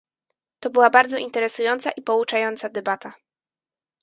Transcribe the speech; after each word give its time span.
To 0.59 0.69
była 0.69 0.89
bardzo 0.89 1.17
interesująca 1.17 1.91
i 1.91 2.01
pouczająca 2.01 2.69
debata 2.69 3.13